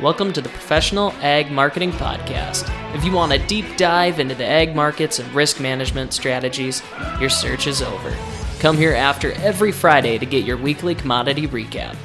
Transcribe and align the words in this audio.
Welcome 0.00 0.32
to 0.34 0.40
the 0.40 0.48
Professional 0.50 1.10
Ag 1.22 1.50
Marketing 1.50 1.90
Podcast. 1.90 2.72
If 2.94 3.04
you 3.04 3.10
want 3.10 3.32
a 3.32 3.44
deep 3.48 3.76
dive 3.76 4.20
into 4.20 4.36
the 4.36 4.46
ag 4.46 4.76
markets 4.76 5.18
and 5.18 5.28
risk 5.34 5.58
management 5.58 6.12
strategies, 6.12 6.84
your 7.18 7.28
search 7.28 7.66
is 7.66 7.82
over. 7.82 8.16
Come 8.60 8.76
here 8.76 8.94
after 8.94 9.32
every 9.32 9.72
Friday 9.72 10.16
to 10.16 10.24
get 10.24 10.44
your 10.44 10.56
weekly 10.56 10.94
commodity 10.94 11.48
recap. 11.48 11.96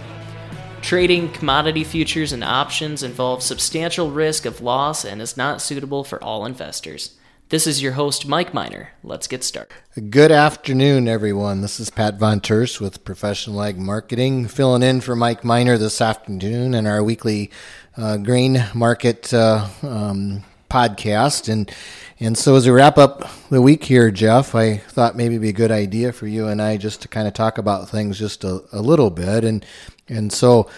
Trading 0.81 1.31
commodity 1.33 1.83
futures 1.83 2.31
and 2.33 2.43
options 2.43 3.03
involves 3.03 3.45
substantial 3.45 4.09
risk 4.09 4.47
of 4.47 4.59
loss 4.59 5.05
and 5.05 5.21
is 5.21 5.37
not 5.37 5.61
suitable 5.61 6.03
for 6.03 6.21
all 6.23 6.47
investors. 6.47 7.15
This 7.49 7.67
is 7.67 7.83
your 7.83 7.91
host, 7.91 8.27
Mike 8.27 8.53
Miner. 8.53 8.89
Let's 9.03 9.27
get 9.27 9.43
started. 9.43 9.75
Good 10.09 10.31
afternoon, 10.31 11.07
everyone. 11.07 11.61
This 11.61 11.79
is 11.79 11.91
Pat 11.91 12.17
Von 12.17 12.39
Terst 12.39 12.81
with 12.81 13.03
Professional 13.05 13.61
Ag 13.61 13.77
Marketing, 13.77 14.47
filling 14.47 14.81
in 14.81 15.01
for 15.01 15.15
Mike 15.15 15.43
Miner 15.43 15.77
this 15.77 16.01
afternoon 16.01 16.73
in 16.73 16.87
our 16.87 17.03
weekly 17.03 17.51
uh, 17.95 18.17
grain 18.17 18.65
market 18.73 19.31
uh, 19.33 19.67
um, 19.83 20.43
podcast. 20.69 21.47
And 21.47 21.71
and 22.19 22.35
so 22.35 22.55
as 22.55 22.65
we 22.65 22.71
wrap 22.71 22.97
up 22.97 23.29
the 23.49 23.61
week 23.61 23.83
here, 23.83 24.09
Jeff, 24.09 24.55
I 24.55 24.77
thought 24.77 25.15
maybe 25.15 25.35
it'd 25.35 25.43
be 25.43 25.49
a 25.49 25.53
good 25.53 25.71
idea 25.71 26.11
for 26.11 26.25
you 26.25 26.47
and 26.47 26.61
I 26.61 26.77
just 26.77 27.03
to 27.03 27.07
kind 27.07 27.27
of 27.27 27.33
talk 27.33 27.57
about 27.59 27.89
things 27.89 28.17
just 28.17 28.43
a, 28.43 28.63
a 28.71 28.81
little 28.81 29.11
bit. 29.11 29.43
And 29.43 29.63
and 30.09 30.33
so, 30.33 30.69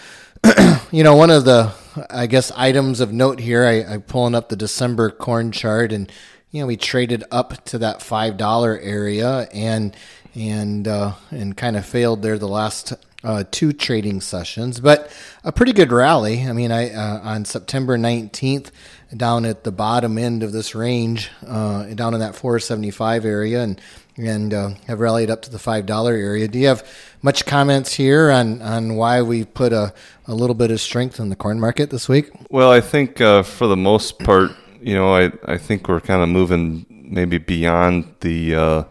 you 0.90 1.02
know, 1.04 1.16
one 1.16 1.30
of 1.30 1.46
the 1.46 1.72
I 2.10 2.26
guess 2.26 2.52
items 2.52 3.00
of 3.00 3.12
note 3.12 3.40
here, 3.40 3.64
I, 3.64 3.94
I'm 3.94 4.02
pulling 4.02 4.34
up 4.34 4.50
the 4.50 4.56
December 4.56 5.10
corn 5.10 5.50
chart, 5.52 5.92
and 5.92 6.12
you 6.50 6.60
know 6.60 6.66
we 6.66 6.76
traded 6.76 7.24
up 7.30 7.64
to 7.66 7.78
that 7.78 8.02
five 8.02 8.36
dollar 8.36 8.78
area 8.78 9.48
and 9.52 9.96
and 10.34 10.86
uh, 10.86 11.12
and 11.30 11.56
kind 11.56 11.76
of 11.76 11.86
failed 11.86 12.22
there 12.22 12.38
the 12.38 12.48
last 12.48 12.92
uh, 13.24 13.42
two 13.50 13.72
trading 13.72 14.20
sessions, 14.20 14.78
but 14.78 15.10
a 15.42 15.50
pretty 15.50 15.72
good 15.72 15.90
rally. 15.90 16.46
I 16.46 16.52
mean, 16.52 16.70
I 16.70 16.92
uh, 16.92 17.20
on 17.22 17.44
September 17.44 17.98
19th, 17.98 18.70
down 19.16 19.44
at 19.44 19.64
the 19.64 19.72
bottom 19.72 20.16
end 20.16 20.42
of 20.42 20.52
this 20.52 20.74
range, 20.74 21.30
uh, 21.46 21.84
down 21.94 22.14
in 22.14 22.20
that 22.20 22.36
475 22.36 23.24
area, 23.24 23.62
and 23.62 23.80
and 24.16 24.54
uh, 24.54 24.70
have 24.86 25.00
rallied 25.00 25.30
up 25.30 25.42
to 25.42 25.50
the 25.50 25.58
five 25.58 25.86
dollar 25.86 26.14
area. 26.14 26.46
Do 26.48 26.58
you 26.58 26.68
have 26.68 26.88
much 27.22 27.46
comments 27.46 27.94
here 27.94 28.30
on 28.30 28.62
on 28.62 28.94
why 28.94 29.22
we 29.22 29.44
put 29.44 29.72
a, 29.72 29.92
a 30.26 30.34
little 30.34 30.54
bit 30.54 30.70
of 30.70 30.80
strength 30.80 31.18
in 31.18 31.28
the 31.28 31.36
corn 31.36 31.58
market 31.58 31.90
this 31.90 32.08
week? 32.08 32.30
Well, 32.50 32.70
I 32.70 32.80
think 32.80 33.20
uh, 33.20 33.42
for 33.42 33.66
the 33.66 33.76
most 33.76 34.20
part, 34.20 34.52
you 34.86 34.94
know, 34.94 35.16
I 35.16 35.32
I 35.44 35.58
think 35.58 35.88
we're 35.88 36.00
kind 36.00 36.22
of 36.22 36.28
moving 36.28 36.86
maybe 36.88 37.38
beyond 37.38 38.14
the 38.20 38.54
uh, 38.54 38.84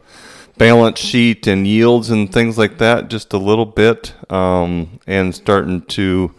balance 0.58 1.00
sheet 1.00 1.48
and 1.48 1.66
yields 1.66 2.10
and 2.10 2.32
things 2.32 2.58
like 2.58 2.80
that 2.80 3.10
just 3.10 3.32
a 3.32 3.38
little 3.38 3.66
bit, 3.66 4.14
um, 4.30 5.00
and 5.08 5.34
starting 5.34 5.84
to, 5.84 6.36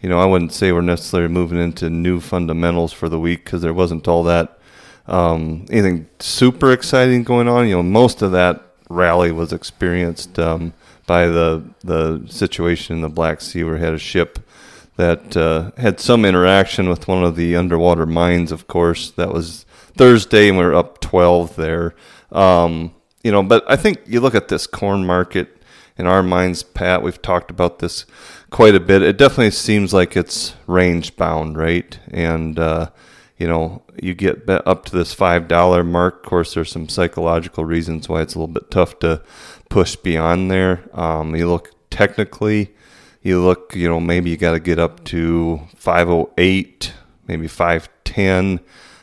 you 0.00 0.08
know, 0.08 0.20
I 0.20 0.26
wouldn't 0.26 0.52
say 0.52 0.70
we're 0.70 0.82
necessarily 0.82 1.28
moving 1.28 1.60
into 1.60 1.90
new 1.90 2.20
fundamentals 2.20 2.92
for 2.92 3.08
the 3.08 3.18
week 3.18 3.44
because 3.44 3.62
there 3.62 3.74
wasn't 3.74 4.06
all 4.06 4.22
that 4.24 4.60
um, 5.08 5.66
anything 5.70 6.08
super 6.20 6.70
exciting 6.70 7.24
going 7.24 7.48
on. 7.48 7.66
You 7.66 7.78
know, 7.78 7.82
most 7.82 8.22
of 8.22 8.30
that 8.30 8.62
rally 8.88 9.32
was 9.32 9.52
experienced 9.52 10.38
um, 10.38 10.72
by 11.08 11.26
the 11.26 11.64
the 11.82 12.24
situation 12.28 12.94
in 12.94 13.02
the 13.02 13.08
Black 13.08 13.40
Sea 13.40 13.64
where 13.64 13.74
we 13.74 13.80
had 13.80 13.92
a 13.92 13.98
ship 13.98 14.38
that 14.96 15.36
uh, 15.36 15.70
had 15.76 16.00
some 16.00 16.24
interaction 16.24 16.88
with 16.88 17.08
one 17.08 17.24
of 17.24 17.36
the 17.36 17.56
underwater 17.56 18.06
mines. 18.06 18.52
Of 18.52 18.66
course, 18.66 19.10
that 19.12 19.32
was 19.32 19.64
Thursday, 19.96 20.48
and 20.48 20.58
we 20.58 20.64
are 20.64 20.74
up 20.74 21.00
12 21.00 21.56
there. 21.56 21.94
Um, 22.32 22.94
you 23.22 23.32
know, 23.32 23.42
but 23.42 23.64
I 23.68 23.76
think 23.76 24.00
you 24.06 24.20
look 24.20 24.34
at 24.34 24.48
this 24.48 24.66
corn 24.66 25.06
market 25.06 25.62
in 25.98 26.06
our 26.06 26.22
minds, 26.22 26.62
Pat. 26.62 27.02
We've 27.02 27.20
talked 27.20 27.50
about 27.50 27.78
this 27.78 28.06
quite 28.50 28.74
a 28.74 28.80
bit. 28.80 29.02
It 29.02 29.18
definitely 29.18 29.50
seems 29.50 29.92
like 29.92 30.16
it's 30.16 30.54
range 30.66 31.16
bound, 31.16 31.58
right? 31.58 31.98
And 32.08 32.58
uh, 32.58 32.90
you 33.40 33.48
know, 33.48 33.82
you 34.02 34.14
get 34.14 34.48
up 34.48 34.84
to 34.86 34.96
this 34.96 35.14
five 35.14 35.48
dollar 35.48 35.82
mark. 35.82 36.16
Of 36.16 36.22
course, 36.22 36.54
there's 36.54 36.70
some 36.70 36.88
psychological 36.88 37.64
reasons 37.64 38.08
why 38.08 38.22
it's 38.22 38.34
a 38.34 38.38
little 38.38 38.52
bit 38.52 38.70
tough 38.70 38.98
to 39.00 39.22
push 39.68 39.96
beyond 39.96 40.50
there. 40.50 40.84
Um, 40.92 41.34
you 41.34 41.48
look 41.48 41.70
technically, 41.90 42.74
you 43.22 43.40
look, 43.40 43.74
you 43.74 43.88
know, 43.88 44.00
maybe 44.00 44.30
you 44.30 44.36
got 44.36 44.52
to 44.52 44.60
get 44.60 44.78
up 44.78 45.04
to 45.06 45.60
508, 45.76 46.92
maybe 47.26 47.48
510. 47.48 48.60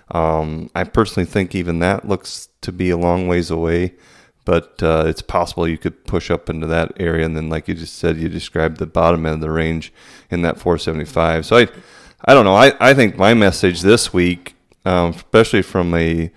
Um, 0.10 0.70
I 0.74 0.84
personally 0.86 1.26
think 1.26 1.54
even 1.54 1.80
that 1.80 2.08
looks 2.08 2.50
to 2.62 2.72
be 2.72 2.90
a 2.90 2.98
long 2.98 3.28
ways 3.28 3.52
away, 3.52 3.94
but 4.46 4.82
uh, 4.82 5.04
it's 5.06 5.22
possible 5.22 5.68
you 5.68 5.78
could 5.78 6.06
push 6.06 6.32
up 6.32 6.50
into 6.50 6.66
that 6.68 6.94
area. 7.00 7.26
And 7.26 7.36
then, 7.38 7.50
like 7.50 7.68
you 7.68 7.76
just 7.76 7.96
said, 7.96 8.18
you 8.18 8.30
described 8.30 8.78
the 8.78 8.88
bottom 8.88 9.26
end 9.26 9.36
of 9.36 9.42
the 9.42 9.52
range 9.52 9.94
in 10.32 10.42
that 10.42 10.60
475. 10.60 11.46
So 11.46 11.58
I, 11.58 11.68
I 12.26 12.34
don't 12.34 12.46
know. 12.46 12.56
I, 12.56 12.74
I 12.80 12.94
think 12.94 13.18
my 13.18 13.34
message 13.34 13.82
this 13.82 14.14
week, 14.14 14.56
um, 14.86 15.12
especially 15.12 15.62
from 15.62 15.94
a 15.94 16.32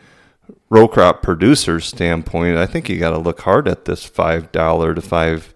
row 0.68 0.86
crop 0.86 1.22
producer 1.22 1.80
standpoint, 1.80 2.58
I 2.58 2.66
think 2.66 2.88
you 2.88 2.98
got 2.98 3.10
to 3.10 3.18
look 3.18 3.40
hard 3.42 3.66
at 3.66 3.86
this 3.86 4.04
five 4.04 4.52
dollar 4.52 4.94
to 4.94 5.00
five 5.00 5.54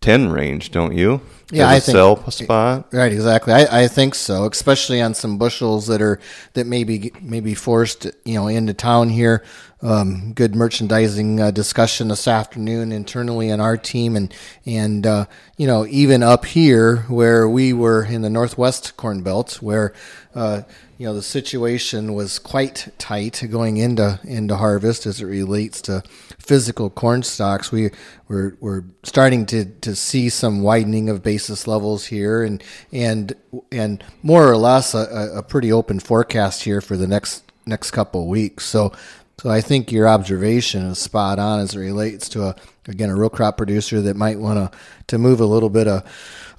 ten 0.00 0.30
range, 0.30 0.70
don't 0.72 0.96
you? 0.96 1.20
Yeah, 1.52 1.68
I 1.68 1.80
think 1.80 1.94
sell 1.94 2.30
spot. 2.30 2.88
Right, 2.92 3.12
exactly. 3.12 3.52
I, 3.52 3.82
I 3.82 3.88
think 3.88 4.14
so, 4.14 4.46
especially 4.46 5.02
on 5.02 5.12
some 5.12 5.36
bushels 5.36 5.86
that 5.88 6.00
are 6.00 6.18
that 6.54 6.66
maybe 6.66 7.12
maybe 7.20 7.54
forced 7.54 8.06
you 8.24 8.34
know 8.34 8.48
into 8.48 8.72
town 8.72 9.10
here. 9.10 9.44
Um, 9.82 10.32
good 10.32 10.54
merchandising 10.54 11.40
uh, 11.40 11.50
discussion 11.50 12.08
this 12.08 12.28
afternoon 12.28 12.92
internally 12.92 13.50
in 13.50 13.60
our 13.60 13.76
team, 13.76 14.16
and 14.16 14.32
and 14.64 15.06
uh, 15.06 15.26
you 15.58 15.66
know 15.66 15.84
even 15.86 16.22
up 16.22 16.46
here 16.46 16.98
where 17.08 17.46
we 17.46 17.74
were 17.74 18.04
in 18.04 18.22
the 18.22 18.30
Northwest 18.30 18.96
Corn 18.96 19.22
Belt, 19.22 19.60
where 19.60 19.92
uh, 20.34 20.62
you 20.96 21.06
know 21.06 21.12
the 21.12 21.22
situation 21.22 22.14
was 22.14 22.38
quite 22.38 22.88
tight 22.96 23.44
going 23.50 23.76
into 23.76 24.20
into 24.24 24.56
harvest 24.56 25.04
as 25.04 25.20
it 25.20 25.26
relates 25.26 25.82
to 25.82 26.02
physical 26.38 26.88
corn 26.88 27.22
stocks. 27.22 27.72
We 27.72 27.90
we're, 28.32 28.56
we're 28.60 28.84
starting 29.02 29.44
to, 29.46 29.66
to 29.66 29.94
see 29.94 30.30
some 30.30 30.62
widening 30.62 31.10
of 31.10 31.22
basis 31.42 31.66
levels 31.66 32.06
here, 32.06 32.44
and 32.44 32.62
and 32.92 33.34
and 33.72 34.04
more 34.22 34.48
or 34.48 34.56
less 34.56 34.94
a, 34.94 35.32
a 35.34 35.42
pretty 35.42 35.72
open 35.72 35.98
forecast 35.98 36.62
here 36.62 36.80
for 36.80 36.96
the 36.96 37.06
next 37.06 37.42
next 37.66 37.90
couple 37.90 38.28
weeks. 38.28 38.64
So 38.64 38.92
so 39.40 39.50
I 39.50 39.60
think 39.60 39.90
your 39.90 40.06
observation 40.06 40.82
is 40.82 41.00
spot 41.00 41.40
on 41.40 41.58
as 41.58 41.74
it 41.74 41.80
relates 41.80 42.28
to 42.30 42.44
a 42.44 42.56
again 42.86 43.10
a 43.10 43.16
row 43.16 43.28
crop 43.28 43.56
producer 43.56 44.00
that 44.02 44.14
might 44.14 44.38
want 44.38 44.58
to 44.58 44.78
to 45.08 45.18
move 45.18 45.40
a 45.40 45.46
little 45.46 45.68
bit 45.70 45.88
of 45.88 46.04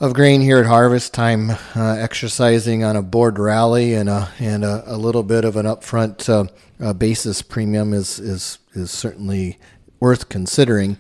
of 0.02 0.14
grain 0.14 0.42
here 0.42 0.60
at 0.60 0.66
harvest 0.66 1.14
time, 1.14 1.52
uh, 1.52 1.96
exercising 1.98 2.84
on 2.84 2.98
a 2.98 3.02
board 3.02 3.40
rally 3.40 3.94
and 3.94 4.10
a 4.10 4.30
and 4.38 4.66
a, 4.66 4.84
a 4.86 4.98
little 4.98 5.24
bit 5.24 5.46
of 5.46 5.56
an 5.56 5.66
upfront 5.66 6.28
uh, 6.28 6.52
uh, 6.84 6.92
basis 6.92 7.42
premium 7.42 7.94
is 7.94 8.20
is 8.20 8.60
is 8.74 8.92
certainly 8.92 9.58
worth 10.02 10.28
considering. 10.28 10.98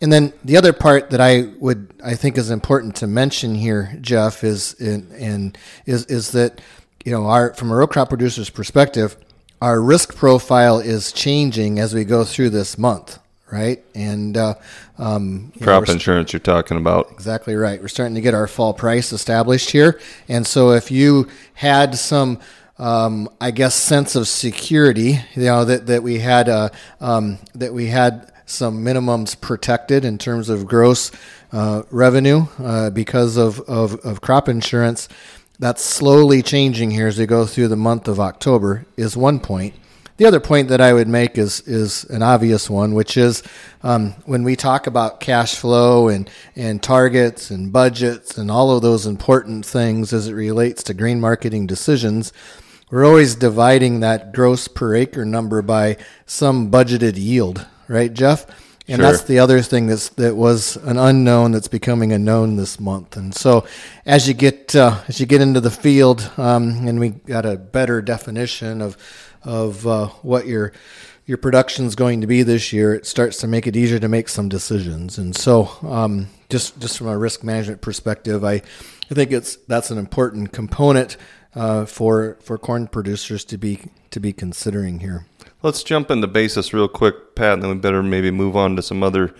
And 0.00 0.12
then 0.12 0.32
the 0.44 0.56
other 0.56 0.72
part 0.72 1.10
that 1.10 1.20
I 1.20 1.48
would 1.58 1.92
I 2.04 2.14
think 2.14 2.38
is 2.38 2.50
important 2.50 2.96
to 2.96 3.06
mention 3.06 3.54
here, 3.54 3.96
Jeff, 4.00 4.44
is 4.44 4.74
in, 4.74 5.10
in 5.12 5.56
is 5.86 6.06
is 6.06 6.32
that 6.32 6.60
you 7.04 7.12
know 7.12 7.26
our 7.26 7.52
from 7.54 7.70
a 7.70 7.74
row 7.74 7.86
crop 7.86 8.08
producer's 8.08 8.50
perspective, 8.50 9.16
our 9.60 9.80
risk 9.80 10.14
profile 10.14 10.78
is 10.78 11.12
changing 11.12 11.80
as 11.80 11.94
we 11.94 12.04
go 12.04 12.24
through 12.24 12.50
this 12.50 12.78
month 12.78 13.18
right? 13.50 13.82
And 13.94 14.36
uh, 14.36 14.54
um, 14.98 15.52
crop 15.60 15.86
know, 15.86 15.92
insurance 15.94 16.32
you're 16.32 16.40
talking 16.40 16.76
about. 16.76 17.10
Exactly 17.12 17.54
right. 17.54 17.80
We're 17.80 17.88
starting 17.88 18.14
to 18.14 18.20
get 18.20 18.34
our 18.34 18.46
fall 18.46 18.74
price 18.74 19.12
established 19.12 19.70
here, 19.70 20.00
and 20.28 20.46
so 20.46 20.72
if 20.72 20.90
you 20.90 21.28
had 21.54 21.96
some. 21.96 22.40
Um, 22.80 23.28
I 23.40 23.50
guess 23.50 23.74
sense 23.74 24.14
of 24.14 24.28
security, 24.28 25.18
you 25.34 25.42
know 25.42 25.64
that, 25.64 25.88
that 25.88 26.04
we 26.04 26.20
had 26.20 26.48
uh, 26.48 26.68
um, 27.00 27.38
that 27.56 27.74
we 27.74 27.88
had 27.88 28.30
some 28.48 28.82
minimums 28.84 29.38
protected 29.40 30.04
in 30.04 30.18
terms 30.18 30.48
of 30.48 30.66
gross 30.66 31.12
uh, 31.52 31.82
revenue 31.90 32.46
uh, 32.58 32.90
because 32.90 33.36
of, 33.36 33.60
of, 33.60 33.94
of 34.04 34.20
crop 34.20 34.48
insurance. 34.48 35.08
That's 35.58 35.84
slowly 35.84 36.42
changing 36.42 36.92
here 36.92 37.08
as 37.08 37.18
we 37.18 37.26
go 37.26 37.44
through 37.44 37.68
the 37.68 37.76
month 37.76 38.08
of 38.08 38.18
October. 38.18 38.86
Is 38.96 39.16
one 39.16 39.38
point. 39.38 39.74
The 40.16 40.26
other 40.26 40.40
point 40.40 40.68
that 40.68 40.80
I 40.80 40.92
would 40.92 41.06
make 41.06 41.38
is 41.38 41.60
is 41.60 42.04
an 42.04 42.22
obvious 42.22 42.68
one, 42.68 42.94
which 42.94 43.16
is 43.16 43.42
um, 43.84 44.14
when 44.24 44.42
we 44.42 44.56
talk 44.56 44.86
about 44.86 45.20
cash 45.20 45.54
flow 45.54 46.08
and 46.08 46.28
and 46.56 46.82
targets 46.82 47.50
and 47.50 47.72
budgets 47.72 48.38
and 48.38 48.50
all 48.50 48.70
of 48.74 48.82
those 48.82 49.06
important 49.06 49.64
things 49.66 50.12
as 50.12 50.26
it 50.26 50.34
relates 50.34 50.82
to 50.84 50.94
grain 50.94 51.20
marketing 51.20 51.66
decisions, 51.66 52.32
we're 52.90 53.04
always 53.04 53.34
dividing 53.34 54.00
that 54.00 54.32
gross 54.32 54.66
per 54.66 54.94
acre 54.94 55.24
number 55.24 55.60
by 55.60 55.96
some 56.24 56.70
budgeted 56.70 57.16
yield, 57.16 57.66
right, 57.88 58.12
Jeff? 58.12 58.46
And 58.90 59.02
sure. 59.02 59.10
that's 59.10 59.24
the 59.24 59.38
other 59.40 59.60
thing 59.60 59.86
that's 59.86 60.08
that 60.10 60.34
was 60.34 60.76
an 60.76 60.96
unknown 60.96 61.52
that's 61.52 61.68
becoming 61.68 62.12
a 62.12 62.18
known 62.18 62.56
this 62.56 62.80
month. 62.80 63.18
And 63.18 63.34
so, 63.34 63.66
as 64.06 64.26
you 64.26 64.32
get 64.32 64.74
uh, 64.74 65.02
as 65.08 65.20
you 65.20 65.26
get 65.26 65.42
into 65.42 65.60
the 65.60 65.70
field, 65.70 66.30
um, 66.38 66.88
and 66.88 66.98
we 66.98 67.10
got 67.10 67.44
a 67.44 67.56
better 67.58 68.00
definition 68.00 68.80
of 68.80 68.96
of 69.42 69.86
uh, 69.86 70.06
what 70.22 70.46
your 70.46 70.72
your 71.26 71.36
production 71.36 71.84
is 71.84 71.94
going 71.94 72.22
to 72.22 72.26
be 72.26 72.42
this 72.42 72.72
year, 72.72 72.94
it 72.94 73.04
starts 73.04 73.36
to 73.36 73.46
make 73.46 73.66
it 73.66 73.76
easier 73.76 73.98
to 73.98 74.08
make 74.08 74.30
some 74.30 74.48
decisions. 74.48 75.18
And 75.18 75.36
so, 75.36 75.70
um, 75.82 76.28
just 76.48 76.80
just 76.80 76.96
from 76.96 77.08
a 77.08 77.18
risk 77.18 77.44
management 77.44 77.82
perspective, 77.82 78.42
I 78.42 78.62
I 79.10 79.14
think 79.14 79.32
it's 79.32 79.56
that's 79.68 79.90
an 79.90 79.98
important 79.98 80.52
component 80.52 81.18
uh, 81.54 81.84
for 81.84 82.38
for 82.40 82.56
corn 82.56 82.86
producers 82.86 83.44
to 83.46 83.58
be 83.58 83.80
to 84.10 84.20
be 84.20 84.32
considering 84.32 85.00
here. 85.00 85.26
Let's 85.60 85.82
jump 85.82 86.12
into 86.12 86.28
basis 86.28 86.72
real 86.72 86.86
quick, 86.86 87.34
Pat, 87.34 87.54
and 87.54 87.62
then 87.64 87.70
we 87.70 87.76
better 87.78 88.00
maybe 88.00 88.30
move 88.30 88.56
on 88.56 88.76
to 88.76 88.82
some 88.82 89.02
other 89.02 89.34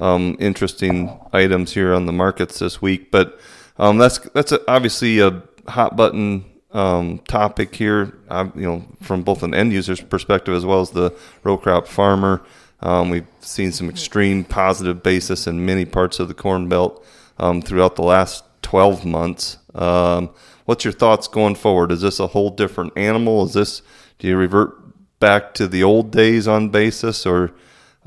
um, 0.00 0.36
interesting 0.40 1.16
items 1.32 1.72
here 1.74 1.94
on 1.94 2.06
the 2.06 2.12
markets 2.12 2.58
this 2.58 2.82
week. 2.82 3.12
But 3.12 3.38
um, 3.78 3.96
that's 3.96 4.18
that's 4.34 4.50
a, 4.50 4.68
obviously 4.68 5.20
a 5.20 5.44
hot 5.68 5.96
button 5.96 6.44
um, 6.72 7.20
topic 7.20 7.72
here. 7.76 8.18
Uh, 8.28 8.48
you 8.56 8.62
know, 8.62 8.84
from 9.00 9.22
both 9.22 9.44
an 9.44 9.54
end 9.54 9.72
user's 9.72 10.00
perspective 10.00 10.54
as 10.54 10.66
well 10.66 10.80
as 10.80 10.90
the 10.90 11.16
row 11.44 11.56
crop 11.56 11.86
farmer. 11.86 12.42
Um, 12.80 13.10
we've 13.10 13.28
seen 13.38 13.70
some 13.70 13.88
extreme 13.88 14.42
positive 14.42 15.04
basis 15.04 15.46
in 15.46 15.64
many 15.64 15.84
parts 15.84 16.18
of 16.18 16.26
the 16.26 16.34
Corn 16.34 16.68
Belt 16.68 17.06
um, 17.38 17.62
throughout 17.62 17.94
the 17.94 18.02
last 18.02 18.42
12 18.62 19.04
months. 19.04 19.58
Um, 19.76 20.30
what's 20.64 20.84
your 20.84 20.92
thoughts 20.92 21.28
going 21.28 21.54
forward? 21.54 21.92
Is 21.92 22.00
this 22.00 22.18
a 22.18 22.26
whole 22.26 22.50
different 22.50 22.94
animal? 22.96 23.44
Is 23.44 23.52
this 23.52 23.82
do 24.20 24.28
you 24.28 24.36
revert 24.36 24.79
back 25.20 25.54
to 25.54 25.68
the 25.68 25.84
old 25.84 26.10
days 26.10 26.48
on 26.48 26.70
basis, 26.70 27.24
or 27.24 27.52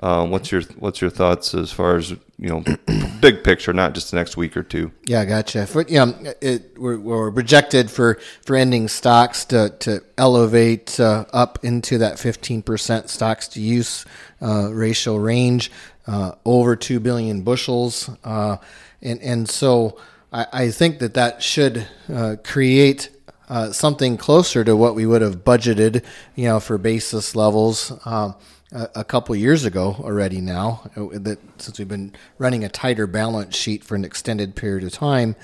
um, 0.01 0.31
what's 0.31 0.51
your 0.51 0.63
what's 0.77 0.99
your 0.99 1.09
thoughts 1.09 1.53
as 1.53 1.71
far 1.71 1.95
as 1.95 2.13
you 2.43 2.49
know, 2.49 2.63
big 3.21 3.41
picture, 3.41 3.71
not 3.71 3.93
just 3.93 4.11
the 4.11 4.17
next 4.17 4.35
week 4.35 4.57
or 4.57 4.63
two? 4.63 4.91
Yeah, 5.05 5.23
gotcha. 5.23 5.65
For, 5.65 5.83
you 5.83 6.05
know, 6.05 6.33
it, 6.41 6.77
we're, 6.77 6.99
we're 6.99 7.31
projected 7.31 7.89
for, 7.89 8.19
for 8.45 8.57
ending 8.57 8.89
stocks 8.89 9.45
to, 9.45 9.73
to 9.79 10.03
elevate 10.17 10.99
uh, 10.99 11.23
up 11.31 11.59
into 11.63 11.99
that 11.99 12.15
15% 12.15 13.07
stocks 13.07 13.47
to 13.49 13.61
use 13.61 14.03
uh, 14.41 14.69
ratio 14.73 15.15
range, 15.15 15.71
uh, 16.05 16.33
over 16.43 16.75
2 16.75 16.99
billion 16.99 17.43
bushels. 17.43 18.09
Uh, 18.25 18.57
and, 19.01 19.21
and 19.21 19.49
so 19.49 19.97
I, 20.33 20.47
I 20.51 20.71
think 20.71 20.99
that 20.99 21.13
that 21.13 21.41
should 21.41 21.87
uh, 22.11 22.35
create 22.43 23.09
uh, 23.49 23.71
something 23.71 24.17
closer 24.17 24.63
to 24.63 24.75
what 24.75 24.95
we 24.95 25.05
would 25.05 25.21
have 25.21 25.43
budgeted, 25.43 26.03
you 26.35 26.45
know, 26.45 26.59
for 26.59 26.77
basis 26.77 27.35
levels. 27.35 27.91
Um, 28.05 28.35
a 28.95 29.03
couple 29.03 29.35
years 29.35 29.65
ago 29.65 29.95
already 29.99 30.41
now 30.41 30.89
uh, 30.95 31.05
that 31.11 31.37
since 31.61 31.77
we've 31.77 31.87
been 31.87 32.11
running 32.39 32.63
a 32.63 32.69
tighter 32.69 33.05
balance 33.05 33.55
sheet 33.55 33.83
for 33.83 33.93
an 33.93 34.03
extended 34.03 34.55
period 34.55 34.83
of 34.83 34.91
time 34.91 35.35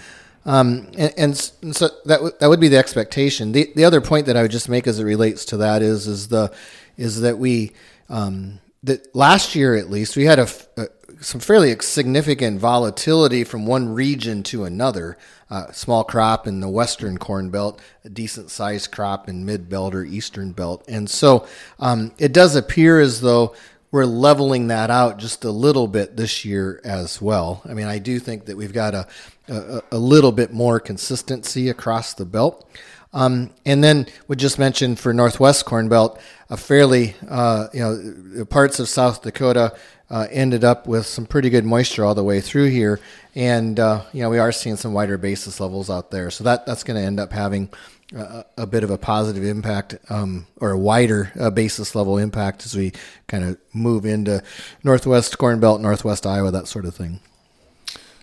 um, 0.46 0.90
and, 0.98 1.14
and, 1.16 1.38
so 1.38 1.90
that 2.06 2.16
w- 2.16 2.32
that 2.40 2.50
would 2.50 2.60
be 2.60 2.70
the 2.70 2.78
expectation 2.78 3.52
the 3.52 3.72
the 3.76 3.86
other 3.86 4.02
point 4.02 4.26
that 4.26 4.36
I 4.36 4.42
would 4.42 4.50
just 4.50 4.68
make 4.68 4.88
as 4.88 5.00
it 5.00 5.04
relates 5.04 5.46
to 5.46 5.58
that 5.58 5.84
is 5.84 6.08
is 6.08 6.30
the 6.30 6.52
is 6.98 7.22
that 7.22 7.38
we 7.38 7.74
um, 8.10 8.60
that 8.82 9.16
last 9.16 9.54
year 9.54 9.76
at 9.76 9.92
least 9.92 10.18
we 10.18 10.26
had 10.26 10.40
a, 10.40 10.48
a 10.78 10.88
some 11.22 11.42
fairly 11.42 11.76
significant 11.80 12.60
volatility 12.60 13.44
from 13.44 13.66
one 13.66 13.90
region 13.90 14.44
to 14.44 14.64
another. 14.64 15.18
Uh, 15.50 15.72
small 15.72 16.04
crop 16.04 16.46
in 16.46 16.60
the 16.60 16.70
western 16.70 17.18
corn 17.18 17.50
belt, 17.50 17.82
a 18.06 18.10
decent 18.10 18.52
sized 18.52 18.92
crop 18.92 19.28
in 19.28 19.46
mid 19.46 19.68
belt 19.68 19.96
or 19.96 20.04
eastern 20.04 20.52
belt. 20.52 20.84
And 20.88 21.10
so 21.10 21.48
um, 21.80 22.12
it 22.20 22.32
does 22.32 22.56
appear 22.56 23.00
as 23.00 23.22
though 23.22 23.56
we're 23.92 24.06
leveling 24.06 24.68
that 24.68 24.92
out 24.92 25.18
just 25.18 25.44
a 25.44 25.52
little 25.52 25.88
bit 25.88 26.16
this 26.16 26.46
year 26.46 26.80
as 26.84 27.22
well. 27.22 27.62
I 27.68 27.74
mean, 27.74 27.88
I 27.88 27.98
do 27.98 28.20
think 28.20 28.46
that 28.46 28.56
we've 28.56 28.74
got 28.74 28.94
a, 28.94 29.08
a, 29.48 29.82
a 29.92 29.98
little 29.98 30.32
bit 30.32 30.54
more 30.54 30.80
consistency 30.80 31.70
across 31.70 32.14
the 32.14 32.26
belt. 32.26 32.70
Um, 33.12 33.50
and 33.66 33.84
then 33.84 34.08
we 34.28 34.36
just 34.36 34.60
mentioned 34.60 35.00
for 35.00 35.14
Northwest 35.14 35.66
Corn 35.66 35.90
Belt, 35.90 36.20
a 36.50 36.58
fairly, 36.58 37.16
uh, 37.28 37.68
you 37.74 37.80
know, 37.80 38.46
parts 38.46 38.80
of 38.80 38.88
South 38.88 39.24
Dakota 39.24 39.76
uh, 40.10 40.28
ended 40.32 40.64
up 40.64 40.88
with 40.88 41.06
some 41.06 41.26
pretty 41.26 41.50
good 41.50 41.66
moisture 41.66 42.04
all 42.04 42.16
the 42.16 42.24
way 42.24 42.42
through 42.42 42.70
here, 42.70 43.00
and 43.36 43.80
uh, 43.80 44.02
you 44.12 44.22
know 44.22 44.30
we 44.30 44.40
are 44.40 44.52
seeing 44.52 44.76
some 44.76 44.94
wider 44.94 45.18
basis 45.18 45.60
levels 45.60 45.90
out 45.90 46.12
there. 46.12 46.32
So 46.32 46.44
that 46.44 46.66
that's 46.66 46.84
going 46.84 47.00
to 47.00 47.06
end 47.06 47.20
up 47.20 47.32
having 47.32 47.70
a, 48.16 48.46
a, 48.58 48.66
bit 48.66 48.84
of 48.84 48.90
a 48.90 48.98
positive 48.98 49.44
impact 49.44 49.96
um, 50.10 50.48
or 50.58 50.72
a 50.72 50.78
wider 50.78 51.32
uh, 51.40 51.52
basis 51.52 51.94
level 51.94 52.18
impact 52.18 52.66
as 52.66 52.76
we 52.76 52.92
kind 53.28 53.44
of 53.44 53.58
move 53.74 54.06
into 54.06 54.42
Northwest 54.84 55.38
Corn 55.38 55.60
Belt, 55.60 55.80
Northwest 55.80 56.26
Iowa, 56.26 56.50
that 56.52 56.68
sort 56.68 56.86
of 56.86 56.96
thing. 56.96 57.20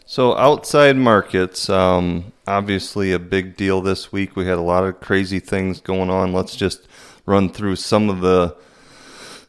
So 0.05 0.37
outside 0.37 0.97
markets, 0.97 1.69
um, 1.69 2.33
obviously 2.47 3.13
a 3.13 3.19
big 3.19 3.57
deal 3.57 3.81
this 3.81 4.13
week. 4.13 4.37
We 4.37 4.47
had 4.47 4.59
a 4.59 4.63
lot 4.63 4.85
of 4.85 5.01
crazy 5.01 5.41
things 5.41 5.81
going 5.81 6.11
on. 6.11 6.33
Let's 6.33 6.57
just 6.57 6.87
run 7.25 7.51
through 7.51 7.77
some 7.77 8.09
of 8.09 8.21
the 8.21 8.57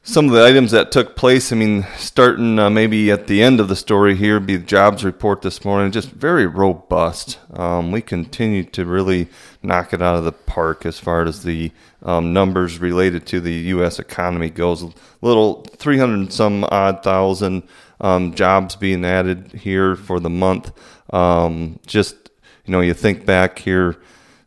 some 0.07 0.27
of 0.27 0.31
the 0.31 0.45
items 0.45 0.71
that 0.71 0.89
took 0.89 1.17
place. 1.17 1.51
I 1.51 1.57
mean, 1.57 1.85
starting 1.97 2.57
uh, 2.57 2.69
maybe 2.69 3.11
at 3.11 3.27
the 3.27 3.44
end 3.44 3.59
of 3.59 3.67
the 3.67 3.75
story 3.75 4.15
here, 4.15 4.39
be 4.39 4.55
the 4.55 4.65
jobs 4.65 5.03
report 5.03 5.41
this 5.41 5.65
morning, 5.65 5.91
just 5.91 6.11
very 6.11 6.47
robust. 6.47 7.39
Um, 7.53 7.91
we 7.91 8.01
continue 8.01 8.63
to 8.63 8.85
really 8.85 9.27
knock 9.61 9.91
it 9.93 10.01
out 10.01 10.15
of 10.15 10.23
the 10.23 10.31
park 10.31 10.85
as 10.85 10.97
far 10.97 11.23
as 11.23 11.43
the 11.43 11.73
um, 12.03 12.31
numbers 12.31 12.79
related 12.79 13.25
to 13.27 13.41
the 13.41 13.51
U.S. 13.51 14.00
economy 14.00 14.50
goes. 14.50 14.85
Little 15.21 15.63
300 15.63 16.31
some 16.31 16.63
odd 16.71 17.03
thousand 17.03 17.63
um, 18.00 18.33
jobs 18.33 18.77
being 18.77 19.03
added 19.03 19.51
here 19.51 19.97
for 19.97 20.21
the 20.21 20.29
month. 20.29 20.71
Um, 21.13 21.79
just, 21.85 22.29
you 22.67 22.73
know, 22.73 22.81
you 22.81 22.93
think 22.93 23.25
back 23.25 23.59
here 23.59 23.95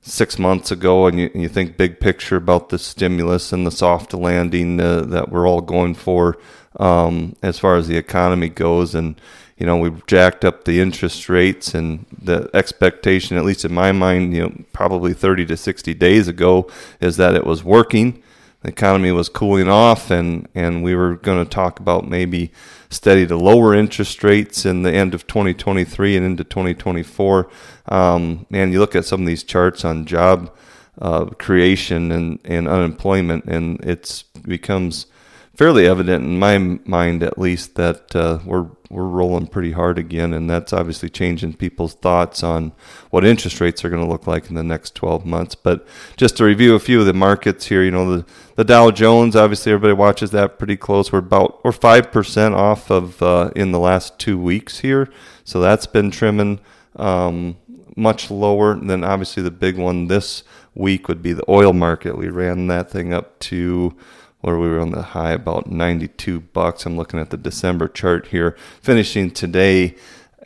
six 0.03 0.39
months 0.39 0.71
ago 0.71 1.07
and 1.07 1.19
you, 1.19 1.31
you 1.35 1.49
think 1.49 1.77
big 1.77 2.01
picture 2.01 2.37
about 2.37 2.69
the 2.69 2.79
stimulus 2.79 3.53
and 3.53 3.67
the 3.67 3.71
soft 3.71 4.15
landing 4.15 4.81
uh, 4.81 5.01
that 5.03 5.31
we're 5.31 5.49
all 5.49 5.61
going 5.61 5.95
for 5.95 6.39
um, 6.79 7.35
as 7.43 7.59
far 7.59 7.77
as 7.77 7.89
the 7.89 7.97
economy 7.97 8.49
goes. 8.49 8.95
And 8.95 9.21
you 9.57 9.67
know 9.67 9.77
we've 9.77 10.05
jacked 10.07 10.45
up 10.45 10.65
the 10.65 10.81
interest 10.81 11.29
rates 11.29 11.75
and 11.75 12.07
the 12.21 12.51
expectation 12.55 13.37
at 13.37 13.45
least 13.45 13.65
in 13.65 13.73
my 13.73 13.93
mind 13.93 14.35
you 14.35 14.43
know 14.43 14.65
probably 14.73 15.13
30 15.13 15.45
to 15.47 15.57
60 15.57 15.93
days 15.95 16.27
ago 16.27 16.69
is 16.99 17.19
that 17.19 17.35
it 17.35 17.45
was 17.45 17.63
working 17.63 18.23
the 18.63 18.69
economy 18.69 19.11
was 19.13 19.29
cooling 19.29 19.69
off 19.69 20.11
and 20.11 20.49
and 20.55 20.83
we 20.83 20.95
were 20.95 21.17
going 21.17 21.43
to 21.43 21.49
talk 21.49 21.81
about 21.81 22.09
maybe 22.09 22.53
steady 22.91 23.27
to 23.27 23.37
lower 23.37 23.73
interest 23.75 24.23
rates 24.23 24.67
in 24.67 24.83
the 24.83 24.93
end 24.93 25.15
of 25.15 25.27
2023 25.27 26.17
and 26.17 26.27
into 26.27 26.45
2024. 26.45 27.49
Um, 27.87 28.47
and 28.51 28.73
you 28.73 28.81
look 28.81 28.97
at 28.97 29.05
some 29.05 29.23
of 29.23 29.27
these 29.27 29.45
charts 29.45 29.85
on 29.85 30.05
job 30.05 30.55
uh, 31.01 31.27
creation 31.27 32.13
and, 32.13 32.39
and 32.45 32.69
unemployment, 32.69 33.45
and 33.47 33.83
it 33.85 34.25
becomes 34.43 35.07
fairly 35.55 35.87
evident 35.87 36.25
in 36.25 36.39
my 36.39 36.59
mind, 36.59 37.23
at 37.23 37.39
least, 37.39 37.75
that 37.77 38.15
uh, 38.15 38.39
we're 38.45 38.69
we're 38.91 39.07
rolling 39.07 39.47
pretty 39.47 39.71
hard 39.71 39.99
again, 39.99 40.35
and 40.35 40.51
that's 40.51 40.73
obviously 40.73 41.09
changing 41.09 41.55
people's 41.55 41.95
thoughts 41.95 42.43
on 42.43 42.73
what 43.11 43.25
interest 43.25 43.61
rates 43.61 43.85
are 43.85 43.89
going 43.89 44.03
to 44.03 44.09
look 44.09 44.27
like 44.27 44.49
in 44.49 44.57
the 44.57 44.65
next 44.65 44.97
12 44.97 45.25
months. 45.25 45.55
But 45.55 45.87
just 46.17 46.37
to 46.39 46.45
review 46.45 46.75
a 46.75 46.81
few 46.81 46.99
of 46.99 47.07
the 47.07 47.13
markets 47.13 47.67
here, 47.67 47.85
you 47.85 47.93
know, 47.93 48.17
the, 48.17 48.27
the 48.57 48.65
Dow 48.65 48.91
Jones, 48.91 49.37
obviously 49.37 49.71
everybody 49.71 49.95
watches 49.95 50.33
that 50.33 50.59
pretty 50.59 50.77
close. 50.77 51.13
We're 51.13 51.21
about 51.21 51.61
or 51.63 51.71
five 51.71 52.11
percent 52.11 52.55
off 52.55 52.91
of 52.91 53.23
uh, 53.23 53.51
in 53.55 53.71
the 53.71 53.79
last 53.79 54.19
two 54.19 54.39
weeks 54.39 54.81
here, 54.81 55.09
so 55.45 55.61
that's 55.61 55.87
been 55.87 56.11
trimming 56.11 56.59
um, 56.97 57.57
much 57.97 58.29
lower. 58.29 58.73
And 58.73 58.91
then 58.91 59.05
obviously 59.05 59.43
the 59.43 59.53
big 59.53 59.79
one 59.79 60.09
this 60.09 60.43
week 60.75 61.07
would 61.07 61.23
be 61.23 61.33
the 61.33 61.49
oil 61.49 61.73
market. 61.73 62.19
We 62.19 62.29
ran 62.29 62.67
that 62.69 62.91
thing 62.91 63.13
up 63.13 63.39
to 63.41 63.95
where 64.41 64.59
we 64.59 64.69
were 64.69 64.81
on 64.81 64.91
the 64.91 65.03
high 65.03 65.33
about 65.33 65.71
92 65.71 66.41
bucks. 66.41 66.87
I'm 66.87 66.97
looking 66.97 67.21
at 67.21 67.31
the 67.31 67.37
December 67.37 67.89
chart 67.89 68.29
here, 68.29 68.57
finishing 68.81 69.31
today 69.31 69.97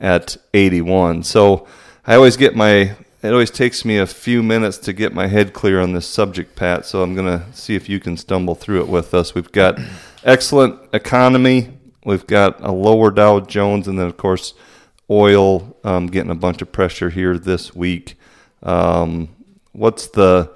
at 0.01 0.37
81. 0.53 1.23
So 1.23 1.67
I 2.07 2.15
always 2.15 2.37
get 2.37 2.57
my 2.57 2.97
it 3.25 3.33
always 3.33 3.51
takes 3.51 3.87
me 3.87 3.97
a 3.97 4.07
few 4.07 4.43
minutes 4.43 4.77
to 4.77 4.93
get 4.93 5.15
my 5.15 5.29
head 5.29 5.55
clear 5.55 5.81
on 5.81 5.95
this 5.95 6.07
subject, 6.07 6.57
Pat. 6.57 6.85
So 6.85 7.03
I'm 7.03 7.15
going 7.15 7.41
to 7.41 7.51
see 7.55 7.75
if 7.75 7.89
you 7.89 7.99
can 7.99 8.19
stumble 8.19 8.55
through 8.55 8.83
it 8.83 8.89
with 8.89 9.15
us. 9.15 9.35
We've 9.35 9.51
got 9.51 9.79
excellent 10.25 10.79
economy. 10.93 11.71
We've 12.05 12.27
got 12.27 12.61
a 12.61 12.71
lower 12.71 13.11
Dow 13.11 13.41
Jones, 13.41 13.89
and 13.89 13.99
then 13.99 14.07
of 14.07 14.19
course 14.19 14.53
oil 15.11 15.75
um, 15.85 16.09
getting 16.09 16.31
a 16.31 16.35
bunch 16.35 16.61
of 16.61 16.71
pressure 16.71 17.09
here 17.09 17.39
this 17.39 17.75
week. 17.75 18.19
Um, 18.63 19.31
what's 19.73 20.09
the 20.09 20.51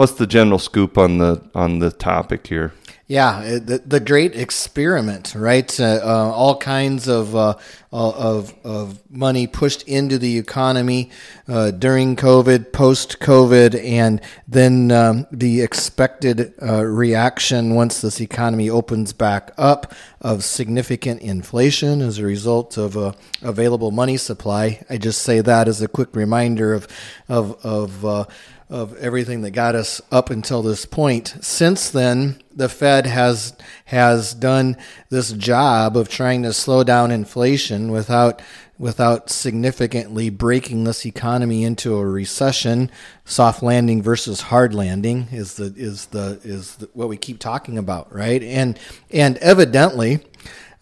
what's 0.00 0.12
the 0.12 0.26
general 0.26 0.58
scoop 0.58 0.96
on 0.96 1.18
the 1.18 1.42
on 1.54 1.78
the 1.78 1.90
topic 1.90 2.46
here? 2.46 2.72
Yeah, 3.06 3.58
the, 3.58 3.82
the 3.84 3.98
great 3.98 4.36
experiment, 4.36 5.34
right? 5.34 5.68
Uh, 5.80 5.98
uh, 6.00 6.32
all 6.32 6.56
kinds 6.56 7.08
of, 7.08 7.34
uh, 7.34 7.56
of 7.90 8.54
of 8.64 9.00
money 9.10 9.48
pushed 9.48 9.82
into 9.82 10.16
the 10.16 10.38
economy 10.38 11.10
uh, 11.48 11.72
during 11.72 12.14
COVID, 12.14 12.72
post 12.72 13.18
COVID, 13.18 13.84
and 13.84 14.20
then 14.46 14.92
um, 14.92 15.26
the 15.32 15.60
expected 15.60 16.54
uh, 16.62 16.84
reaction 16.84 17.74
once 17.74 18.00
this 18.00 18.20
economy 18.20 18.70
opens 18.70 19.12
back 19.12 19.50
up 19.58 19.92
of 20.20 20.44
significant 20.44 21.20
inflation 21.20 22.00
as 22.00 22.18
a 22.18 22.24
result 22.24 22.78
of 22.78 22.96
available 23.42 23.90
money 23.90 24.16
supply. 24.16 24.82
I 24.88 24.98
just 24.98 25.20
say 25.22 25.40
that 25.40 25.66
as 25.68 25.82
a 25.82 25.88
quick 25.88 26.14
reminder 26.14 26.72
of 26.72 26.86
of 27.28 27.58
of 27.66 28.04
uh, 28.04 28.24
of 28.70 28.96
everything 28.98 29.42
that 29.42 29.50
got 29.50 29.74
us 29.74 30.00
up 30.12 30.30
until 30.30 30.62
this 30.62 30.86
point. 30.86 31.34
Since 31.40 31.90
then, 31.90 32.40
the 32.54 32.68
Fed 32.68 33.06
has 33.06 33.54
has 33.86 34.32
done 34.32 34.76
this 35.08 35.32
job 35.32 35.96
of 35.96 36.08
trying 36.08 36.44
to 36.44 36.52
slow 36.52 36.84
down 36.84 37.10
inflation 37.10 37.90
without 37.90 38.40
without 38.78 39.28
significantly 39.28 40.30
breaking 40.30 40.84
this 40.84 41.04
economy 41.04 41.64
into 41.64 41.96
a 41.96 42.06
recession. 42.06 42.90
Soft 43.24 43.62
landing 43.62 44.02
versus 44.02 44.40
hard 44.40 44.72
landing 44.72 45.28
is 45.32 45.54
the 45.54 45.74
is 45.76 46.06
the 46.06 46.40
is 46.44 46.76
the, 46.76 46.88
what 46.94 47.08
we 47.08 47.16
keep 47.16 47.40
talking 47.40 47.76
about, 47.76 48.12
right? 48.14 48.42
And 48.42 48.78
and 49.10 49.36
evidently, 49.38 50.20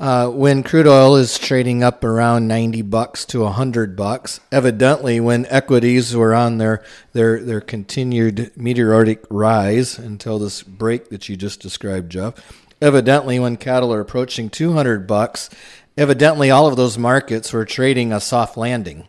uh, 0.01 0.29
when 0.29 0.63
crude 0.63 0.87
oil 0.87 1.17
is 1.17 1.39
trading 1.39 1.83
up 1.83 2.05
around 2.05 2.47
90 2.47 2.83
bucks 2.83 3.25
to 3.27 3.41
100 3.41 3.97
bucks, 3.97 4.39
evidently 4.53 5.19
when 5.19 5.45
equities 5.47 6.15
were 6.15 6.35
on 6.35 6.59
their 6.59 6.85
their 7.13 7.41
their 7.41 7.61
continued 7.61 8.53
meteoric 8.57 9.25
rise 9.29 9.99
until 9.99 10.39
this 10.39 10.63
break 10.63 11.09
that 11.09 11.29
you 11.29 11.37
just 11.37 11.61
described, 11.61 12.13
Jeff. 12.13 12.35
Evidently, 12.81 13.41
when 13.41 13.57
cattle 13.57 13.93
are 13.93 14.01
approaching 14.01 14.49
200 14.49 15.05
bucks, 15.05 15.51
evidently 15.97 16.49
all 16.49 16.69
of 16.69 16.77
those 16.77 16.97
markets 16.97 17.53
were 17.53 17.65
trading 17.65 18.13
a 18.13 18.21
soft 18.21 18.57
landing. 18.57 19.09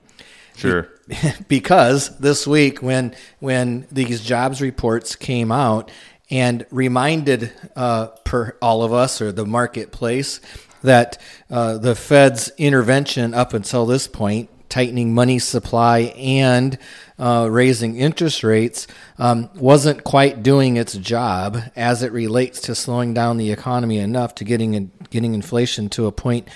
Sure. 0.56 0.90
because 1.48 2.18
this 2.18 2.48
week, 2.48 2.82
when 2.82 3.14
when 3.38 3.86
these 3.92 4.24
jobs 4.24 4.60
reports 4.60 5.16
came 5.16 5.52
out 5.52 5.92
and 6.32 6.66
reminded 6.72 7.52
uh, 7.76 8.08
per 8.24 8.58
all 8.60 8.82
of 8.82 8.92
us 8.92 9.22
or 9.22 9.32
the 9.32 9.46
marketplace 9.46 10.42
that 10.82 11.18
uh, 11.50 11.78
the 11.78 11.96
Fed's 11.96 12.52
intervention 12.58 13.34
up 13.34 13.54
until 13.54 13.86
this 13.86 14.08
point, 14.08 14.50
tightening 14.70 15.14
money 15.14 15.40
supply 15.40 16.00
and 16.18 16.78
uh, 17.18 17.48
raising 17.50 17.98
interest 17.98 18.44
rates, 18.44 18.88
um, 19.18 19.50
wasn't 19.56 20.04
quite 20.04 20.44
doing 20.44 20.78
its 20.78 20.94
job 20.94 21.58
as 21.76 22.04
it 22.04 22.12
relates 22.12 22.62
to 22.62 22.76
slowing 22.76 23.14
down 23.14 23.38
the 23.38 23.52
economy 23.52 23.98
enough 23.98 24.36
to 24.36 24.44
getting 24.44 24.74
in, 24.74 24.92
getting 25.10 25.34
inflation 25.34 25.90
to 25.90 26.06
a 26.06 26.12
point 26.12 26.48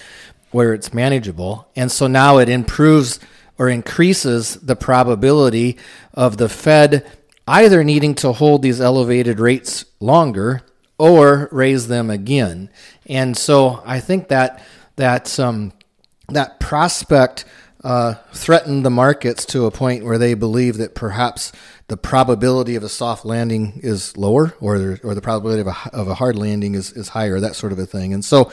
where 0.52 0.74
it's 0.74 0.94
manageable. 0.94 1.68
And 1.76 1.92
so 1.92 2.08
now 2.08 2.38
it 2.38 2.48
improves 2.48 3.20
or 3.58 3.70
increases 3.70 4.56
the 4.56 4.76
probability 4.76 5.78
of 6.14 6.38
the 6.38 6.50
Fed 6.50 7.10
either 7.48 7.84
needing 7.84 8.16
to 8.16 8.32
hold 8.32 8.62
these 8.62 8.80
elevated 8.80 9.40
rates 9.40 9.86
longer 10.00 10.62
or 10.98 11.50
raise 11.52 11.88
them 11.88 12.10
again. 12.10 12.70
And 13.08 13.36
so 13.38 13.82
I 13.86 14.00
think 14.00 14.28
that 14.30 14.64
that 14.96 15.40
um, 15.40 15.74
that 16.30 16.60
prospect 16.60 17.46
uh, 17.84 18.16
threatened 18.32 18.86
the 18.86 18.90
markets 18.90 19.46
to 19.46 19.66
a 19.66 19.72
point 19.72 20.06
where 20.06 20.18
they 20.18 20.34
believe 20.34 20.78
that 20.78 20.96
perhaps 20.96 21.52
the 21.94 21.98
probability 21.98 22.76
of 22.76 22.82
a 22.82 22.90
soft 22.90 23.24
landing 23.24 23.80
is 23.84 24.18
lower, 24.18 24.56
or 24.60 24.80
the, 24.80 25.00
or 25.04 25.14
the 25.14 25.22
probability 25.22 25.62
of 25.62 25.68
a, 25.68 25.76
of 25.94 26.08
a 26.08 26.16
hard 26.16 26.36
landing 26.36 26.74
is, 26.74 26.92
is 26.94 27.08
higher, 27.08 27.40
that 27.40 27.56
sort 27.56 27.72
of 27.72 27.78
a 27.78 27.86
thing. 27.86 28.16
And 28.16 28.26
so 28.26 28.52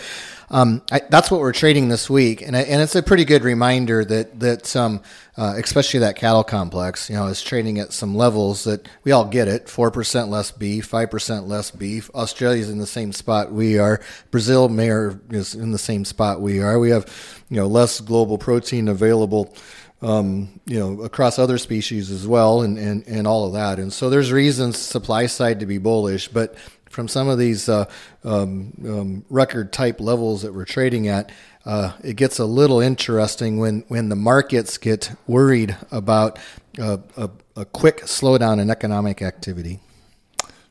um, 0.50 0.82
I, 0.92 1.00
that's 1.08 1.30
what 1.30 1.40
we're 1.40 1.54
trading 1.54 1.88
this 1.88 2.10
week, 2.10 2.42
and 2.42 2.54
I, 2.54 2.60
and 2.64 2.82
it's 2.82 2.94
a 2.96 3.02
pretty 3.02 3.24
good 3.24 3.42
reminder 3.42 4.04
that 4.04 4.40
that 4.40 4.76
um, 4.76 5.00
uh, 5.38 5.54
especially 5.56 6.00
that 6.00 6.16
cattle 6.16 6.44
complex, 6.44 7.08
you 7.08 7.16
know, 7.16 7.28
is 7.28 7.40
trading 7.40 7.78
at 7.78 7.94
some 7.94 8.14
levels 8.14 8.64
that 8.64 8.86
we 9.04 9.12
all 9.12 9.24
get 9.24 9.48
it: 9.48 9.70
four 9.70 9.90
percent 9.90 10.28
less 10.28 10.50
beef, 10.50 10.84
five 10.84 11.10
percent 11.10 11.48
less 11.48 11.70
beef. 11.70 12.10
Australia's 12.10 12.68
in 12.68 12.78
the 12.78 12.86
same 12.86 13.12
spot 13.12 13.50
we 13.50 13.78
are. 13.78 14.02
Brazil 14.30 14.68
mayor 14.68 15.18
is 15.30 15.54
in 15.54 15.70
the 15.70 15.78
same 15.78 16.04
spot 16.04 16.42
we 16.42 16.60
are. 16.60 16.78
We 16.78 16.90
have, 16.90 17.06
you 17.48 17.56
know, 17.56 17.68
less 17.68 18.00
global 18.00 18.36
protein 18.36 18.88
available. 18.88 19.54
Um, 20.02 20.60
you 20.64 20.78
know, 20.78 21.02
across 21.02 21.38
other 21.38 21.58
species 21.58 22.10
as 22.10 22.26
well, 22.26 22.62
and, 22.62 22.78
and, 22.78 23.06
and 23.06 23.26
all 23.26 23.46
of 23.46 23.52
that. 23.52 23.78
And 23.78 23.92
so 23.92 24.08
there's 24.08 24.32
reasons 24.32 24.78
supply 24.78 25.26
side 25.26 25.60
to 25.60 25.66
be 25.66 25.76
bullish, 25.76 26.28
but 26.28 26.56
from 26.88 27.06
some 27.06 27.28
of 27.28 27.38
these 27.38 27.68
uh, 27.68 27.84
um, 28.24 28.72
um, 28.84 29.24
record 29.30 29.72
type 29.72 30.00
levels 30.00 30.42
that 30.42 30.54
we're 30.54 30.64
trading 30.64 31.08
at, 31.08 31.30
uh, 31.64 31.92
it 32.02 32.16
gets 32.16 32.38
a 32.38 32.44
little 32.44 32.80
interesting 32.80 33.58
when, 33.58 33.84
when 33.88 34.08
the 34.08 34.16
markets 34.16 34.78
get 34.78 35.12
worried 35.26 35.76
about 35.90 36.38
a, 36.78 36.98
a, 37.16 37.30
a 37.56 37.64
quick 37.64 37.98
slowdown 38.02 38.60
in 38.60 38.70
economic 38.70 39.22
activity. 39.22 39.80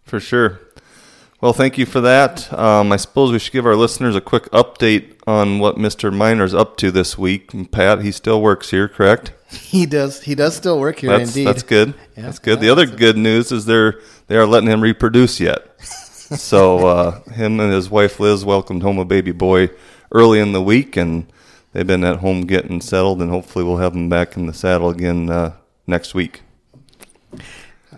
For 0.04 0.20
sure. 0.20 0.60
Well, 1.42 1.54
thank 1.54 1.78
you 1.78 1.86
for 1.86 2.02
that. 2.02 2.52
Um, 2.52 2.92
I 2.92 2.98
suppose 2.98 3.32
we 3.32 3.40
should 3.40 3.54
give 3.54 3.66
our 3.66 3.76
listeners 3.76 4.14
a 4.16 4.22
quick 4.22 4.44
update 4.52 5.16
on 5.26 5.60
what 5.60 5.78
Mr. 5.78 6.14
Miner's 6.14 6.54
up 6.54 6.76
to 6.78 6.92
this 6.92 7.18
week. 7.18 7.54
And 7.54 7.72
Pat, 7.72 8.02
he 8.02 8.12
still 8.12 8.42
works 8.42 8.72
here, 8.72 8.90
correct? 8.90 9.32
He 9.50 9.86
does. 9.86 10.24
He 10.24 10.36
does 10.36 10.56
still 10.56 10.80
work 10.80 11.00
here. 11.00 11.18
That's, 11.18 11.30
indeed. 11.30 11.48
That's 11.48 11.64
good. 11.64 11.94
Yeah, 12.18 12.24
that's 12.24 12.40
good. 12.40 12.60
The 12.60 12.70
other 12.70 12.86
good 12.86 13.18
news 13.18 13.54
is 13.54 13.66
they're 13.66 14.02
they 14.28 14.36
are 14.36 14.46
letting 14.46 14.70
him 14.70 14.82
reproduce 14.82 15.40
yet 15.40 15.80
so 16.38 16.88
uh, 16.88 17.24
him 17.32 17.60
and 17.60 17.72
his 17.72 17.90
wife 17.90 18.20
Liz 18.20 18.46
welcomed 18.46 18.84
home 18.84 19.00
a 19.00 19.06
baby 19.06 19.32
boy 19.32 19.70
early 20.12 20.40
in 20.40 20.52
the 20.52 20.62
week, 20.62 20.98
and 20.98 21.32
they've 21.74 21.88
been 21.88 22.04
at 22.04 22.18
home 22.18 22.42
getting 22.42 22.82
settled, 22.82 23.22
and 23.22 23.32
hopefully 23.32 23.64
we'll 23.66 23.78
have 23.78 23.94
him 23.94 24.10
back 24.10 24.36
in 24.38 24.46
the 24.46 24.54
saddle 24.54 24.90
again 24.90 25.30
uh, 25.30 25.54
next 25.88 26.14
week. 26.14 26.42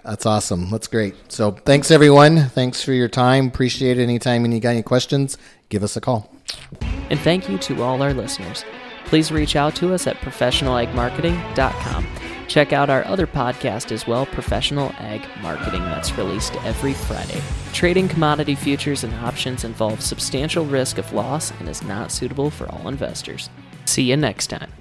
That's 0.04 0.26
awesome. 0.26 0.70
That's 0.70 0.88
great. 0.88 1.16
So 1.32 1.52
thanks 1.52 1.92
everyone. 1.92 2.50
Thanks 2.50 2.84
for 2.84 2.94
your 2.94 3.08
time. 3.08 3.48
Appreciate 3.48 4.00
it. 4.00 4.04
Anytime 4.04 4.46
and 4.46 4.54
you 4.54 4.60
got 4.60 4.72
any 4.72 4.84
questions, 4.84 5.38
give 5.70 5.84
us 5.84 5.96
a 5.96 6.02
call. 6.02 6.34
And 7.10 7.20
thank 7.20 7.50
you 7.50 7.58
to 7.60 7.84
all 7.84 8.02
our 8.02 8.14
listeners. 8.14 8.66
Please 9.06 9.32
reach 9.32 9.56
out 9.56 9.76
to 9.76 9.94
us 9.94 10.08
at 10.08 10.16
professionalagmarketing.com. 10.18 12.08
Check 12.48 12.74
out 12.74 12.90
our 12.90 13.06
other 13.06 13.28
podcast 13.28 13.92
as 13.92 14.06
well, 14.06 14.26
Professional 14.26 14.92
Ag 15.00 15.22
Marketing, 15.42 15.82
that's 15.84 16.18
released 16.18 16.56
every 16.66 16.94
Friday. 16.94 17.42
Trading 17.72 18.10
commodity 18.10 18.56
futures 18.56 19.06
and 19.06 19.14
options 19.16 19.64
involves 19.64 20.06
substantial 20.06 20.66
risk 20.66 20.98
of 20.98 21.14
loss 21.14 21.52
and 21.60 21.70
is 21.70 21.82
not 21.82 22.12
suitable 22.12 22.50
for 22.50 22.70
all 22.70 22.90
investors. 22.90 23.50
See 23.86 24.04
you 24.04 24.18
next 24.18 24.48
time. 24.48 24.72